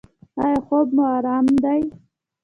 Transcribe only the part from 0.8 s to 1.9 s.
مو ارام دی؟